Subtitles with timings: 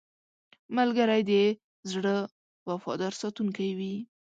[0.77, 1.31] ملګری د
[1.91, 2.15] زړه
[2.69, 3.95] وفادار ساتونکی وي